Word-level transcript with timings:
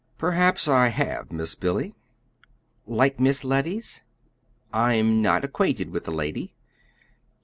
"Perhaps 0.17 0.67
I 0.67 0.87
have, 0.87 1.31
Miss 1.31 1.53
Billy." 1.53 1.93
"Like 2.87 3.19
Miss 3.19 3.43
Letty's?" 3.43 4.01
"I'm 4.73 5.21
not 5.21 5.45
acquainted 5.45 5.91
with 5.91 6.05
the 6.05 6.11
lady." 6.11 6.55